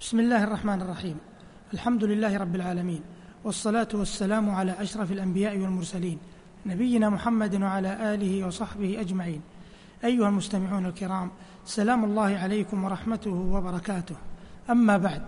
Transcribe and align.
بسم 0.00 0.20
الله 0.20 0.44
الرحمن 0.44 0.82
الرحيم. 0.82 1.16
الحمد 1.74 2.04
لله 2.04 2.36
رب 2.36 2.54
العالمين 2.54 3.02
والصلاة 3.44 3.88
والسلام 3.94 4.50
على 4.50 4.72
أشرف 4.78 5.12
الأنبياء 5.12 5.58
والمرسلين 5.58 6.18
نبينا 6.66 7.10
محمد 7.10 7.62
وعلى 7.62 8.14
آله 8.14 8.46
وصحبه 8.46 9.00
أجمعين. 9.00 9.40
أيها 10.04 10.28
المستمعون 10.28 10.86
الكرام 10.86 11.30
سلام 11.64 12.04
الله 12.04 12.38
عليكم 12.38 12.84
ورحمته 12.84 13.30
وبركاته. 13.30 14.16
أما 14.70 14.96
بعد 14.96 15.22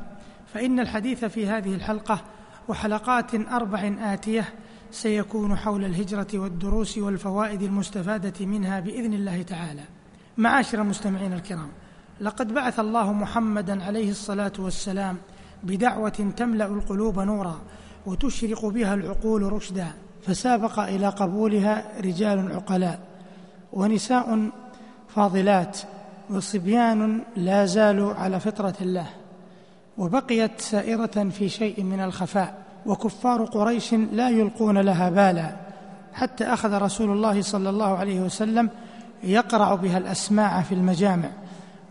فإن 0.54 0.80
الحديث 0.80 1.24
في 1.24 1.48
هذه 1.48 1.74
الحلقة 1.74 2.20
وحلقات 2.68 3.34
أربع 3.34 3.92
آتية 4.00 4.44
سيكون 4.90 5.56
حول 5.56 5.84
الهجرة 5.84 6.28
والدروس 6.34 6.98
والفوائد 6.98 7.62
المستفادة 7.62 8.46
منها 8.46 8.80
بإذن 8.80 9.14
الله 9.14 9.42
تعالى. 9.42 9.84
معاشر 10.38 10.82
المستمعين 10.82 11.32
الكرام 11.32 11.68
لقد 12.20 12.54
بعث 12.54 12.80
الله 12.80 13.12
محمدا 13.12 13.84
عليه 13.84 14.10
الصلاة 14.10 14.52
والسلام 14.58 15.16
بدعوة 15.62 16.32
تملأ 16.36 16.66
القلوب 16.66 17.18
نورا 17.20 17.60
وتشرق 18.06 18.66
بها 18.66 18.94
العقول 18.94 19.52
رشدا 19.52 19.86
فسابق 20.26 20.78
إلى 20.80 21.08
قبولها 21.08 21.84
رجال 22.00 22.52
عقلاء 22.52 23.00
ونساء 23.72 24.50
فاضلات 25.08 25.78
وصبيان 26.30 27.22
لا 27.36 27.66
زالوا 27.66 28.14
على 28.14 28.40
فطرة 28.40 28.74
الله. 28.80 29.06
وبقيت 29.98 30.60
سائرة 30.60 31.30
في 31.30 31.48
شيء 31.48 31.82
من 31.82 32.00
الخفاء 32.00 32.62
وكفار 32.86 33.44
قريش 33.44 33.94
لا 33.94 34.30
يلقون 34.30 34.78
لها 34.78 35.10
بالا 35.10 35.56
حتى 36.12 36.44
أخذ 36.44 36.72
رسول 36.82 37.10
الله 37.10 37.42
صلى 37.42 37.70
الله 37.70 37.96
عليه 37.96 38.20
وسلم 38.20 38.70
يقرع 39.22 39.74
بها 39.74 39.98
الأسماع 39.98 40.62
في 40.62 40.74
المجامع. 40.74 41.28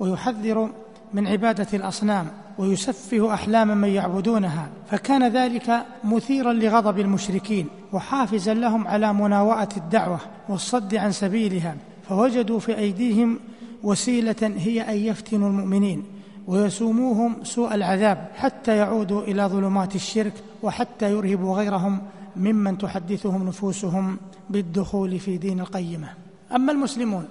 ويحذر 0.02 0.70
من 1.14 1.28
عبادة 1.28 1.68
الأصنام 1.74 2.28
ويسفه 2.58 3.34
أحلام 3.34 3.78
من 3.78 3.88
يعبدونها 3.88 4.70
فكان 4.88 5.28
ذلك 5.28 5.86
مثيرا 6.04 6.54
لغضب 6.54 7.00
المشركين 7.00 7.68
وحافزا 7.94 8.54
لهم 8.54 8.88
على 8.88 9.14
مناوأة 9.14 9.70
الدعوة 9.78 10.20
والصد 10.50 10.96
عن 10.96 11.12
سبيلها 11.12 11.76
فوجدوا 12.10 12.60
في 12.60 12.78
أيديهم 12.78 13.40
وسيلة 13.84 14.54
هي 14.58 14.82
أن 14.82 14.98
يفتنوا 14.98 15.50
المؤمنين 15.50 16.04
ويسوموهم 16.48 17.36
سوء 17.44 17.74
العذاب 17.74 18.28
حتى 18.36 18.78
يعودوا 18.78 19.22
إلى 19.22 19.46
ظلمات 19.46 19.96
الشرك 19.96 20.34
وحتى 20.64 21.12
يرهبوا 21.12 21.58
غيرهم 21.58 22.02
ممن 22.36 22.78
تحدثهم 22.78 23.48
نفوسهم 23.48 24.18
بالدخول 24.50 25.20
في 25.20 25.38
دين 25.38 25.60
القيمة. 25.60 26.10
أما 26.56 26.72
المسلمون 26.72 27.26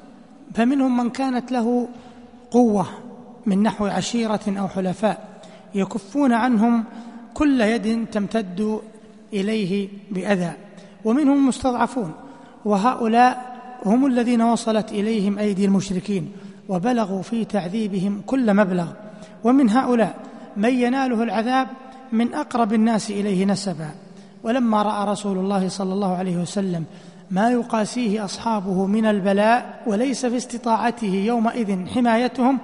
فمنهم 0.55 0.97
من 0.97 1.11
كانت 1.11 1.53
له 1.53 1.89
قوة 2.51 2.87
من 3.47 3.63
نحو 3.63 3.87
عشيرة 3.87 4.41
أو 4.49 4.69
حلفاء 4.69 5.29
يكفون 5.75 6.33
عنهم 6.33 6.85
كل 7.35 7.61
يد 7.61 8.07
تمتد 8.13 8.81
إليه 9.33 9.89
بأذى 10.11 10.53
ومنهم 11.05 11.37
المستضعفون 11.37 12.13
وهؤلاء 12.65 13.51
هم 13.87 14.07
الذين 14.07 14.43
وصلت 14.43 14.93
إليهم 14.93 15.39
أيدي 15.39 15.65
المشركين 15.65 16.33
وبلغوا 16.69 17.23
في 17.23 17.45
تعذيبهم 17.45 18.23
كل 18.27 18.55
مبلغ 18.55 18.87
ومن 19.45 19.71
هؤلاء 19.71 20.15
من 20.57 20.75
يناله 20.75 21.23
العذاب 21.23 21.69
من 22.13 22.35
أقرب 22.35 22.73
الناس 22.73 23.11
إليه 23.11 23.45
نسبا. 23.45 23.91
ولما 24.43 24.83
رأى 24.83 25.13
رسول 25.13 25.39
الله 25.39 25.69
صلى 25.69 25.93
الله 25.93 26.17
عليه 26.17 26.37
وسلم 26.37 26.85
ما 27.31 27.51
يقاسيه 27.51 28.25
أصحابه 28.25 28.87
من 28.87 29.07
البلاء 29.07 29.83
وليس 29.87 30.27
في 30.27 30.37
استطاعته 30.37 31.15
يومئذ 31.15 31.87
حمايتهم 31.87 32.59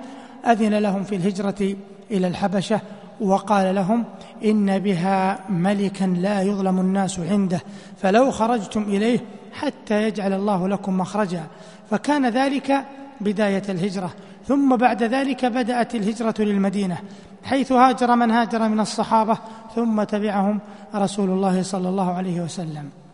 أذن 0.46 0.74
لهم 0.74 1.04
في 1.04 1.16
الهجرة 1.16 1.76
إلى 2.10 2.26
الحبشة 2.26 2.80
وقال 3.20 3.74
لهم 3.74 4.04
إن 4.44 4.78
بها 4.78 5.38
ملكا 5.48 6.04
لا 6.04 6.42
يظلم 6.42 6.80
الناس 6.80 7.18
عنده 7.18 7.60
فلو 8.02 8.30
خرجتم 8.30 8.82
إليه 8.82 9.20
حتى 9.52 10.02
يجعل 10.02 10.32
الله 10.32 10.68
لكم 10.68 10.98
مخرجا. 10.98 11.42
فكان 11.90 12.28
ذلك 12.28 12.84
بداية 13.20 13.62
الهجرة 13.68 14.10
ثم 14.48 14.76
بعد 14.76 15.02
ذلك 15.02 15.44
بدأت 15.44 15.94
الهجرة 15.94 16.34
للمدينة 16.38 16.98
حيث 17.44 17.72
هاجر 17.72 18.16
من 18.16 18.30
هاجر 18.30 18.68
من 18.68 18.80
الصحابة 18.80 19.38
ثم 19.74 20.02
تبعهم 20.02 20.60
رسول 20.94 21.30
الله 21.30 21.62
صلى 21.62 21.88
الله 21.88 22.12
عليه 22.12 22.40
وسلم. 22.40 23.05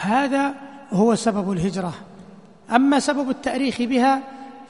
هذا 0.00 0.54
هو 0.92 1.14
سبب 1.14 1.52
الهجرة. 1.52 1.94
أما 2.74 2.98
سبب 2.98 3.30
التأريخ 3.30 3.82
بها 3.82 4.20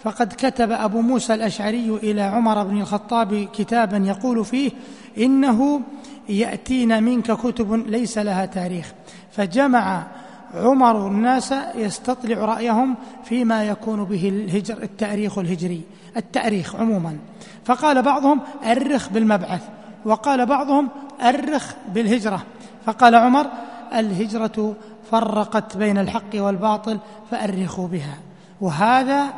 فقد 0.02 0.32
كتب 0.32 0.72
أبو 0.72 1.00
موسى 1.00 1.34
الأشعري 1.34 1.98
إلى 2.02 2.22
عمر 2.22 2.64
بن 2.64 2.80
الخطاب 2.80 3.48
كتابا 3.52 3.96
يقول 3.96 4.44
فيه 4.44 4.70
إنه 5.18 5.80
يأتينا 6.28 7.00
منك 7.00 7.32
كتب 7.32 7.74
ليس 7.74 8.18
لها 8.18 8.46
تاريخ. 8.46 8.92
فجمع 9.32 10.02
عمر 10.54 11.08
الناس 11.08 11.54
يستطلع 11.74 12.38
رأيهم 12.44 12.94
فيما 13.24 13.64
يكون 13.64 14.04
به 14.04 14.28
الهجر 14.28 14.82
التأريخ 14.82 15.38
الهجري 15.38 15.82
التأريخ 16.16 16.76
عموما. 16.76 17.16
فقال 17.64 18.02
بعضهم 18.02 18.40
أرخ 18.64 19.08
بالمبعث. 19.08 19.62
وقال 20.04 20.46
بعضهم 20.46 20.88
أرخ 21.22 21.72
بالهجرة. 21.94 22.42
فقال 22.86 23.14
عمر 23.14 23.46
الهجرة 23.94 24.74
فرقت 25.10 25.76
بين 25.76 25.98
الحق 25.98 26.34
والباطل 26.34 26.98
فأرخوا 27.30 27.88
بها. 27.88 28.18
وهذا 28.60 29.34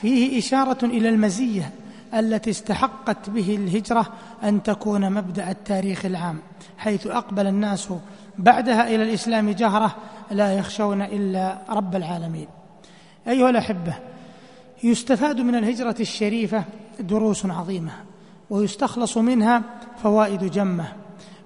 فيه 0.00 0.38
إشارة 0.38 0.84
إلى 0.84 1.08
المزية 1.08 1.70
التي 2.14 2.50
استحقت 2.50 3.30
به 3.30 3.56
الهجرة 3.56 4.06
أن 4.44 4.62
تكون 4.62 5.12
مبدأ 5.12 5.50
التاريخ 5.50 6.04
العام 6.04 6.38
حيث 6.78 7.06
أقبل 7.06 7.46
الناس 7.46 7.88
بعدها 8.38 8.94
إلى 8.94 9.02
الإسلام 9.02 9.50
جهرة 9.50 9.96
لا 10.30 10.52
يخشون 10.58 11.02
إلا 11.02 11.58
رب 11.68 11.96
العالمين. 11.96 12.46
أيها 13.28 13.50
الأحبة 13.50 13.94
يستفاد 14.84 15.40
من 15.40 15.54
الهجرة 15.54 15.96
الشريفة 16.00 16.64
دروس 17.00 17.46
عظيمة 17.46 17.92
ويستخلص 18.50 19.18
منها 19.18 19.62
فوائد 20.02 20.44
جمة 20.44 20.84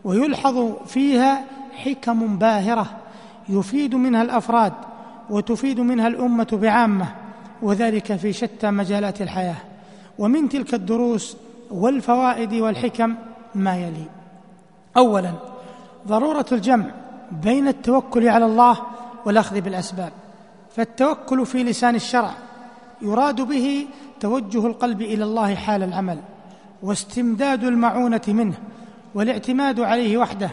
ويلحظ 0.04 0.72
فيها 0.86 1.44
حكم 1.74 2.38
باهرة 2.38 2.86
يفيد 3.48 3.94
منها 3.94 4.22
الأفراد 4.22 4.72
وتفيد 5.30 5.80
منها 5.80 6.06
الأمة 6.06 6.48
بعامة 6.52 7.06
وذلك 7.62 8.16
في 8.16 8.32
شتى 8.32 8.70
مجالات 8.70 9.22
الحياة. 9.22 9.56
ومن 10.18 10.48
تلك 10.48 10.74
الدروس 10.74 11.36
والفوائد 11.70 12.54
والحكم 12.54 13.14
ما 13.54 13.76
يلي. 13.76 14.06
اولا 14.96 15.32
ضرورة 16.08 16.46
الجمع 16.52 16.86
بين 17.42 17.68
التوكل 17.68 18.28
على 18.28 18.44
الله 18.44 18.78
والأخذ 19.24 19.60
بالأسباب. 19.60 20.12
فالتوكل 20.76 21.46
في 21.46 21.64
لسان 21.64 21.94
الشرع 21.94 22.30
يراد 23.02 23.40
به 23.40 23.86
توجه 24.20 24.66
القلب 24.66 25.02
إلى 25.02 25.24
الله 25.24 25.54
حال 25.54 25.82
العمل 25.82 26.18
واستمداد 26.82 27.64
المعونة 27.64 28.20
منه 28.28 28.54
والاعتماد 29.14 29.80
عليه 29.80 30.18
وحده 30.18 30.50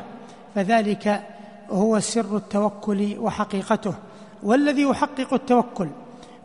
فذلك 0.56 1.22
هو 1.69 2.00
سر 2.00 2.38
التوكل 2.38 3.16
وحقيقته. 3.19 3.94
والذي 4.44 4.81
يحقق 4.81 5.34
التوكل 5.34 5.88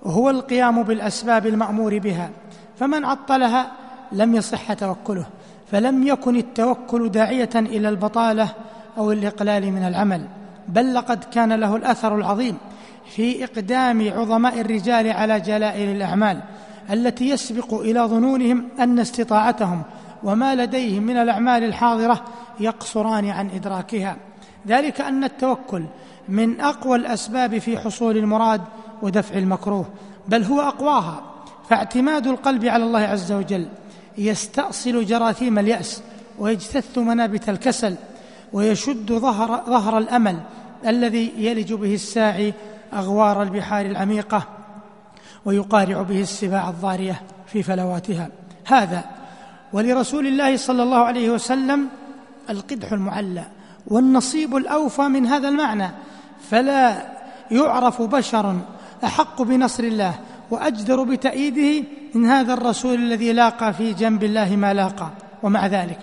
هو 0.04 0.30
القيام 0.30 0.82
بالأسباب 0.82 1.46
المأمور 1.46 1.98
بها. 1.98 2.30
فمن 2.78 3.04
عطلها 3.04 3.72
لم 4.12 4.34
يصح 4.34 4.72
توكله 4.72 5.26
فلم 5.70 6.06
يكن 6.06 6.36
التوكل 6.36 7.08
داعية 7.08 7.50
إلى 7.54 7.88
البطالة 7.88 8.48
أو 8.98 9.12
الإقلال 9.12 9.72
من 9.72 9.82
العمل 9.82 10.26
بل 10.68 10.94
لقد 10.94 11.24
كان 11.24 11.52
له 11.52 11.76
الأثر 11.76 12.16
العظيم 12.16 12.56
في 13.14 13.44
إقدام 13.44 14.12
عظماء 14.12 14.60
الرجال 14.60 15.08
على 15.08 15.40
جلائل 15.40 15.96
الأعمال 15.96 16.40
التي 16.90 17.30
يسبق 17.30 17.74
إلى 17.74 18.00
ظنونهم 18.00 18.68
أن 18.80 18.98
استطاعتهم 18.98 19.82
وما 20.22 20.54
لديهم 20.54 21.02
من 21.02 21.16
الأعمال 21.16 21.64
الحاضرة 21.64 22.24
يقصران 22.60 23.28
عن 23.30 23.50
إدراكها. 23.50 24.16
ذلك 24.66 25.00
أن 25.00 25.24
التوكل 25.24 25.84
من 26.28 26.60
أقوى 26.60 26.96
الأسباب 26.96 27.58
في 27.58 27.78
حصول 27.78 28.16
المراد 28.16 28.60
ودفع 29.02 29.38
المكروه 29.38 29.86
بل 30.28 30.42
هو 30.42 30.60
أقواها. 30.60 31.22
فاعتماد 31.68 32.26
القلب 32.26 32.64
على 32.64 32.84
الله 32.84 33.00
عز 33.00 33.32
وجل 33.32 33.68
يستأصل 34.18 35.04
جراثيم 35.04 35.58
اليأس 35.58 36.02
ويجتث 36.38 36.98
منابت 36.98 37.48
الكسل 37.48 37.94
ويشد 38.52 39.12
ظهر 39.12 39.64
ظهر 39.66 39.98
الأمل 39.98 40.40
الذي 40.86 41.32
يلج 41.36 41.72
به 41.72 41.94
الساعي 41.94 42.54
أغوار 42.92 43.42
البحار 43.42 43.86
العميقة 43.86 44.42
ويقارع 45.44 46.02
به 46.02 46.20
السباع 46.20 46.68
الضارية 46.68 47.22
في 47.46 47.62
فلواتها. 47.62 48.28
هذا 48.64 49.04
ولرسول 49.72 50.26
الله 50.26 50.56
صلى 50.56 50.82
الله 50.82 50.98
عليه 50.98 51.30
وسلم 51.30 51.88
القدح 52.50 52.92
المعلى 52.92 53.44
والنصيب 53.86 54.56
الأوفى 54.56 55.02
من 55.02 55.26
هذا 55.26 55.48
المعنى. 55.48 55.90
فلا 56.50 57.06
يعرف 57.50 58.02
بشر 58.02 58.56
أحق 59.04 59.42
بنصر 59.42 59.84
الله 59.84 60.14
وأجدر 60.50 61.02
بتأييده 61.02 61.88
من 62.14 62.26
هذا 62.26 62.54
الرسول 62.54 62.94
الذي 62.94 63.32
لاقى 63.32 63.72
في 63.72 63.92
جنب 63.92 64.24
الله 64.24 64.56
ما 64.56 64.74
لاقى. 64.74 65.10
ومع 65.42 65.66
ذلك 65.66 65.98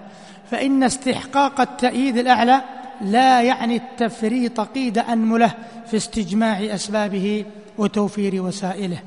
فإن 0.52 0.84
استحقاق 0.84 1.62
التأييد 1.62 2.18
الأعلى 2.18 2.62
لا 3.02 3.42
يعني 3.42 3.76
التفريط 3.76 4.60
قيد 4.62 4.98
أنمله 4.98 5.52
في 5.88 5.98
استجماع 5.98 6.60
أسبابه 6.60 7.46
وتوفير 7.78 8.44
وسائله. 8.44 9.00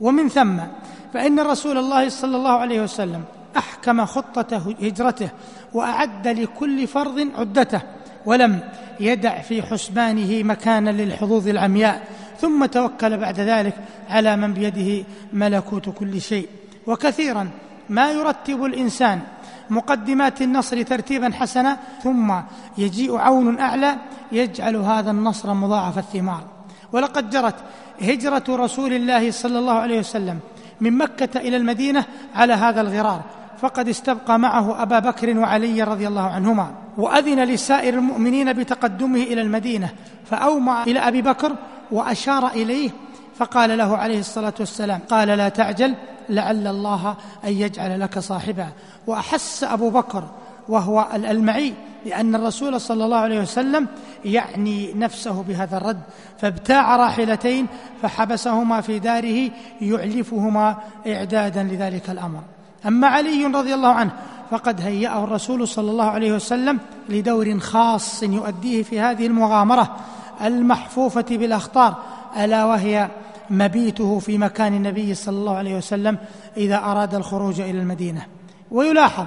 ومن 0.00 0.28
ثم 0.28 0.56
فإن 1.14 1.40
رسول 1.40 1.78
الله 1.78 2.08
صلى 2.08 2.36
الله 2.36 2.50
عليه 2.50 2.80
وسلم 2.82 3.24
أحكم 3.56 4.04
خطة 4.04 4.74
هجرته 4.82 5.28
وأعد 5.72 6.28
لكل 6.28 6.86
فرض 6.86 7.28
عدته 7.38 7.80
ولم 8.26 8.60
يدع 9.00 9.40
في 9.40 9.62
حسبانه 9.62 10.42
مكانا 10.42 10.90
للحظوظ 10.90 11.48
العمياء 11.48 12.08
ثم 12.40 12.66
توكل 12.66 13.16
بعد 13.16 13.40
ذلك 13.40 13.74
على 14.08 14.36
من 14.36 14.54
بيده 14.54 15.04
ملكوت 15.32 15.88
كل 15.88 16.20
شيء. 16.20 16.48
وكثيرا 16.86 17.50
ما 17.88 18.10
يرتب 18.10 18.64
الإنسان 18.64 19.20
مقدمات 19.70 20.42
النصر 20.42 20.82
ترتيبا 20.82 21.32
حسنا 21.32 21.76
ثم 22.02 22.34
يجيء 22.78 23.16
عون 23.16 23.58
أعلى 23.58 23.96
يجعل 24.32 24.76
هذا 24.76 25.10
النصر 25.10 25.54
مضاعف 25.54 25.98
الثمار. 25.98 26.44
ولقد 26.92 27.30
جرت 27.30 27.54
هجرة 28.02 28.44
رسول 28.48 28.92
الله 28.92 29.30
صلى 29.30 29.58
الله 29.58 29.72
عليه 29.72 29.98
وسلم 29.98 30.38
من 30.80 30.98
مكة 30.98 31.40
إلى 31.40 31.56
المدينة 31.56 32.04
على 32.34 32.52
هذا 32.52 32.80
الغرار. 32.80 33.22
فقد 33.58 33.88
استبقى 33.88 34.38
معه 34.38 34.82
أبا 34.82 34.98
بكر 34.98 35.38
وعلي 35.38 35.82
رضي 35.82 36.08
الله 36.08 36.22
عنهما 36.30 36.70
وأذن 36.98 37.44
لسائر 37.44 37.94
المؤمنين 37.94 38.52
بتقدمه 38.52 39.22
إلى 39.22 39.40
المدينة 39.40 39.90
فأومع 40.24 40.82
إلى 40.82 40.98
أبي 40.98 41.22
بكر 41.22 41.52
وأشار 41.90 42.46
إليه 42.48 42.90
فقال 43.36 43.78
له 43.78 43.96
عليه 43.96 44.18
الصلاة 44.18 44.54
والسلام 44.60 45.00
قال 45.10 45.28
لا 45.28 45.48
تعجل 45.48 45.94
لعل 46.28 46.66
الله 46.66 47.16
أن 47.44 47.52
يجعل 47.52 48.00
لك 48.00 48.18
صاحبا. 48.18 48.68
وأحس 49.06 49.64
أبو 49.64 49.90
بكر 49.90 50.24
وهو 50.68 51.06
المعي 51.14 51.74
لأن 52.06 52.34
الرسول 52.34 52.80
صلى 52.80 53.04
الله 53.04 53.16
عليه 53.16 53.40
وسلم 53.40 53.86
يعني 54.24 54.92
نفسه 54.94 55.42
بهذا 55.42 55.76
الرد 55.76 56.00
فابتاع 56.38 56.96
راحلتين 56.96 57.66
فحبسهما 58.02 58.80
في 58.80 58.98
داره 58.98 59.50
يعلفهما 59.80 60.76
إعدادا 61.06 61.62
لذلك 61.62 62.10
الأمر. 62.10 62.40
أما 62.86 63.06
علي 63.06 63.46
رضي 63.46 63.74
الله 63.74 63.88
عنه 63.88 64.10
فقد 64.50 64.80
هيأه 64.80 65.24
الرسول 65.24 65.68
صلى 65.68 65.90
الله 65.90 66.04
عليه 66.04 66.32
وسلم 66.32 66.78
لدور 67.08 67.58
خاص 67.58 68.22
يؤديه 68.22 68.82
في 68.82 69.00
هذه 69.00 69.26
المغامرة 69.26 69.96
المحفوفة 70.44 71.24
بالأخطار 71.30 71.94
ألا 72.36 72.64
وهي 72.64 73.08
مبيته 73.50 74.18
في 74.18 74.38
مكان 74.38 74.74
النبي 74.74 75.14
صلى 75.14 75.38
الله 75.38 75.56
عليه 75.56 75.76
وسلم 75.76 76.18
إذا 76.56 76.76
أراد 76.76 77.14
الخروج 77.14 77.60
إلى 77.60 77.80
المدينة. 77.80 78.26
ويلاحظ 78.70 79.26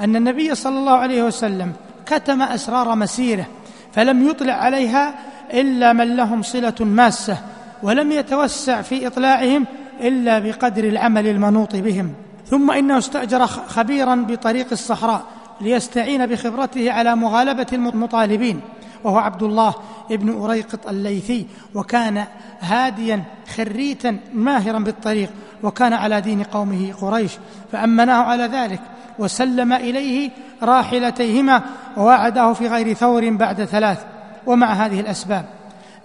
أن 0.00 0.16
النبي 0.16 0.54
صلى 0.54 0.78
الله 0.78 0.92
عليه 0.92 1.22
وسلم 1.22 1.72
كتم 2.06 2.42
أسرار 2.42 2.94
مسيره 2.94 3.46
فلم 3.92 4.28
يطلع 4.28 4.52
عليها 4.52 5.14
إلا 5.52 5.92
من 5.92 6.16
لهم 6.16 6.42
صلة 6.42 6.74
ماسة 6.80 7.38
ولم 7.82 8.12
يتوسع 8.12 8.82
في 8.82 9.06
إطلاعهم 9.06 9.66
إلا 10.00 10.38
بقدر 10.38 10.84
العمل 10.84 11.26
المنوط 11.26 11.76
بهم. 11.76 12.14
ثم 12.46 12.70
إنه 12.70 12.98
استأجر 12.98 13.46
خبيرا 13.46 14.14
بطريق 14.14 14.66
الصحراء 14.72 15.22
ليستعين 15.60 16.26
بخبرته 16.26 16.92
على 16.92 17.16
مغالبة 17.16 17.66
المطالبين 17.72 18.60
وهو 19.04 19.18
عبد 19.18 19.42
الله 19.42 19.74
ابن 20.10 20.42
أريقط 20.42 20.88
الليثي 20.88 21.46
وكان 21.74 22.24
هاديا 22.60 23.24
خريتا 23.56 24.18
ماهرا 24.34 24.78
بالطريق 24.78 25.30
وكان 25.62 25.92
على 25.92 26.20
دين 26.20 26.42
قومه 26.42 26.92
قريش 27.00 27.32
فأمناه 27.72 28.22
على 28.22 28.44
ذلك 28.46 28.80
وسلم 29.18 29.72
إليه 29.72 30.30
راحلتيهما 30.62 31.62
ووعده 31.96 32.52
في 32.52 32.68
غير 32.68 32.94
ثور 32.94 33.30
بعد 33.30 33.64
ثلاث 33.64 34.04
ومع 34.46 34.72
هذه 34.72 35.00
الأسباب. 35.00 35.44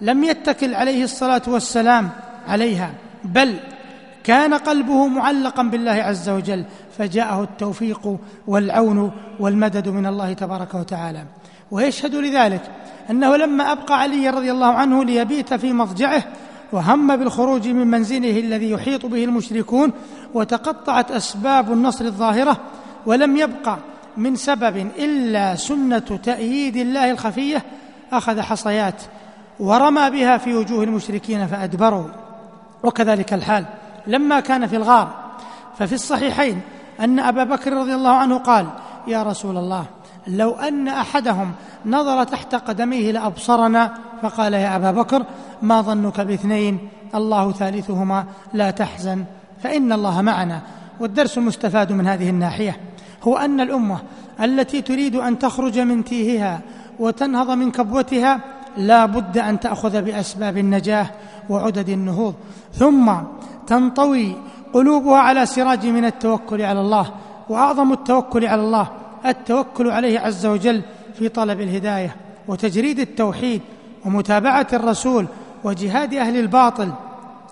لم 0.00 0.24
يتكل 0.24 0.74
عليه 0.74 1.04
الصلاة 1.04 1.42
والسلام 1.46 2.10
عليها 2.48 2.90
بل 3.24 3.56
كان 4.24 4.54
قلبه 4.54 5.06
معلقا 5.06 5.62
بالله 5.62 5.92
عز 5.92 6.28
وجل 6.28 6.64
فجاءه 6.98 7.42
التوفيق 7.42 8.16
والعون 8.46 9.12
والمدد 9.40 9.88
من 9.88 10.06
الله 10.06 10.32
تبارك 10.32 10.74
وتعالى. 10.74 11.24
ويشهد 11.70 12.14
لذلك 12.14 12.62
أنه 13.10 13.36
لما 13.36 13.72
أبقى 13.72 14.00
علي 14.00 14.30
رضي 14.30 14.50
الله 14.50 14.66
عنه 14.66 15.04
ليبيت 15.04 15.54
في 15.54 15.72
مضجعه 15.72 16.24
وهم 16.72 17.16
بالخروج 17.16 17.68
من 17.68 17.86
منزله 17.86 18.40
الذي 18.40 18.70
يحيط 18.70 19.06
به 19.06 19.24
المشركون 19.24 19.92
وتقطعت 20.34 21.10
أسباب 21.10 21.72
النصر 21.72 22.04
الظاهرة 22.04 22.56
ولم 23.06 23.36
يبقى 23.36 23.78
من 24.16 24.36
سبب 24.36 24.76
إلا 24.98 25.54
سنة 25.54 25.98
تأييد 25.98 26.76
الله 26.76 27.10
الخفية 27.10 27.62
أخذ 28.12 28.40
حصيات 28.40 29.02
ورمى 29.60 30.10
بها 30.10 30.38
في 30.38 30.54
وجوه 30.54 30.84
المشركين 30.84 31.46
فأدبروا. 31.46 32.06
وكذلك 32.82 33.32
الحال. 33.32 33.64
لما 34.06 34.40
كان 34.40 34.66
في 34.66 34.76
الغار. 34.76 35.08
ففي 35.78 35.94
الصحيحين 35.94 36.60
أن 37.00 37.18
أبا 37.18 37.44
بكر 37.44 37.72
رضي 37.72 37.94
الله 37.94 38.10
عنه 38.10 38.38
قال 38.38 38.66
يا 39.06 39.22
رسول 39.22 39.56
الله 39.56 39.84
لو 40.26 40.50
أن 40.50 40.88
أحدهم 40.88 41.52
نظر 41.86 42.24
تحت 42.24 42.54
قدميه 42.54 43.12
لأبصرنا 43.12 43.94
فقال 44.22 44.54
يا 44.54 44.76
أبا 44.76 44.90
بكر 44.90 45.24
ما 45.62 45.80
ظنك 45.80 46.20
باثنين؟ 46.20 46.78
الله 47.14 47.52
ثالثهما 47.52 48.24
لا 48.52 48.70
تحزن 48.70 49.24
فإن 49.62 49.92
الله 49.92 50.22
معنا. 50.22 50.60
والدرس 51.00 51.38
المستفاد 51.38 51.92
من 51.92 52.06
هذه 52.06 52.30
الناحية. 52.30 52.80
هو 53.22 53.36
أن 53.36 53.60
الأمة 53.60 53.98
التي 54.40 54.82
تريد 54.82 55.16
أن 55.16 55.38
تخرج 55.38 55.78
من 55.78 56.04
تيهها 56.04 56.60
وتنهض 56.98 57.50
من 57.50 57.70
كبوتها 57.70 58.40
لا 58.76 59.06
بد 59.06 59.38
أن 59.38 59.60
تأخذ 59.60 60.02
بأسباب 60.02 60.58
النجاة 60.58 61.06
وعدد 61.48 61.88
النهوض. 61.88 62.34
ثم 62.74 63.12
تنطوي 63.70 64.36
قلوبها 64.72 65.18
على 65.18 65.46
سراج 65.46 65.86
من 65.86 66.04
التوكل 66.04 66.62
على 66.62 66.80
الله 66.80 67.10
وأعظم 67.48 67.92
التوكل 67.92 68.46
على 68.46 68.60
الله 68.60 68.88
التوكل 69.26 69.90
عليه 69.90 70.20
عز 70.20 70.46
وجل 70.46 70.82
في 71.18 71.28
طلب 71.28 71.60
الهداية 71.60 72.16
وتجريد 72.48 72.98
التوحيد 72.98 73.60
ومتابعة 74.04 74.66
الرسول 74.72 75.26
وجهاد 75.64 76.14
أهل 76.14 76.36
الباطل 76.40 76.92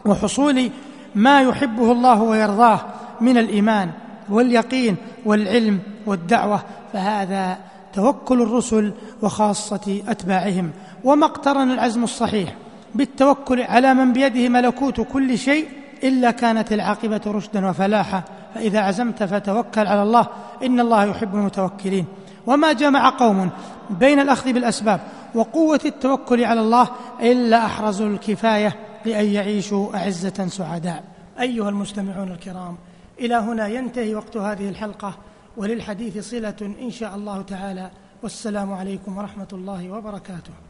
وحصول 0.07 0.71
ما 1.15 1.43
يحبه 1.43 1.93
الله 1.93 2.23
ويرضاه 2.23 2.81
من 3.21 3.39
الإيمان 3.39 3.91
واليقين 4.29 4.97
والعلم 5.25 5.79
والدعوة 6.07 6.61
فهذا 6.93 7.59
توكل 7.95 8.43
الرسل 8.43 8.93
وخاصة 9.23 10.03
أتباعهم. 10.09 10.71
وما 11.05 11.27
اقترن 11.27 11.71
العزم 11.71 12.05
الصحيح 12.05 12.55
بالتوكل 12.95 13.63
على 13.63 13.95
من 13.95 14.13
بيده 14.13 14.49
ملكوت 14.49 15.01
كل 15.01 15.39
شيء 15.39 15.69
إلا 16.05 16.31
كانت 16.31 16.73
العاقبة 16.73 17.21
رشدا 17.27 17.69
وفلاحا 17.69 18.23
فإذا 18.55 18.81
عزمت 18.81 19.23
فتوكل 19.23 19.87
على 19.87 20.03
الله 20.03 20.27
إن 20.63 20.81
الله 20.81 21.05
يحب 21.05 21.35
المتوكلين. 21.35 22.07
وما 22.47 22.73
جمع 22.73 23.09
قوم 23.09 23.51
بين 23.91 24.21
الأخذ 24.21 24.53
بالأسباب 24.53 25.01
وقوة 25.35 25.81
التوكل 25.85 26.45
على 26.45 26.61
الله 26.61 26.89
إلا 27.21 27.67
أحرزوا 27.67 28.07
الكفاية 28.07 28.77
لأن 29.05 29.27
يعيشوا 29.27 29.97
أعزة 29.97 30.47
سعداء. 30.47 31.05
أيها 31.41 31.69
المستمعون 31.69 32.33
الكرام 32.33 32.77
إلى 33.21 33.35
هنا 33.35 33.67
ينتهي 33.67 34.15
وقت 34.15 34.37
هذه 34.37 34.69
الحلقة 34.69 35.15
وللحديث 35.57 36.31
صلة 36.31 36.75
إن 36.83 36.91
شاء 36.91 37.15
الله 37.15 37.43
تعالى 37.43 37.91
والسلام 38.23 38.73
عليكم 38.73 39.19
ورحمة 39.19 39.49
الله 39.53 39.91
وبركاته. 39.91 40.68